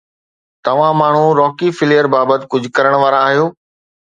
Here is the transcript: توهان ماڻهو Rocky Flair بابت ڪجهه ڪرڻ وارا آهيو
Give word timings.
توهان 0.67 0.93
ماڻهو 1.01 1.27
Rocky 1.41 1.69
Flair 1.81 2.05
بابت 2.15 2.41
ڪجهه 2.55 2.73
ڪرڻ 2.81 2.93
وارا 3.05 3.19
آهيو 3.29 3.45